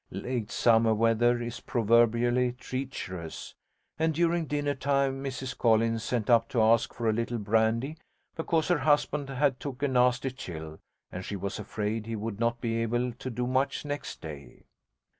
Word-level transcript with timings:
Late 0.09 0.49
summer 0.49 0.95
weather 0.95 1.39
is 1.39 1.59
proverbially 1.59 2.53
treacherous, 2.53 3.53
and 3.99 4.15
during 4.15 4.47
dinner 4.47 4.73
time 4.73 5.23
Mrs 5.23 5.55
Collins 5.55 6.03
sent 6.03 6.27
up 6.27 6.49
to 6.49 6.59
ask 6.63 6.91
for 6.91 7.07
a 7.07 7.13
little 7.13 7.37
brandy, 7.37 7.97
because 8.35 8.69
her 8.69 8.79
husband 8.79 9.29
had 9.29 9.59
took 9.59 9.83
a 9.83 9.87
nasty 9.87 10.31
chill 10.31 10.79
and 11.11 11.23
she 11.23 11.35
was 11.35 11.59
afraid 11.59 12.07
he 12.07 12.15
would 12.15 12.39
not 12.39 12.59
be 12.59 12.81
able 12.81 13.11
to 13.11 13.29
do 13.29 13.45
much 13.45 13.85
next 13.85 14.21
day. 14.21 14.63